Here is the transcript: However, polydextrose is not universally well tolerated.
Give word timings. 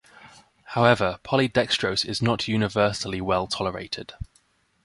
However, 0.73 1.19
polydextrose 1.23 2.07
is 2.07 2.23
not 2.23 2.47
universally 2.47 3.21
well 3.21 3.45
tolerated. 3.45 4.15